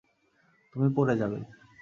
[0.75, 1.39] তুমি পড়ে যাবে।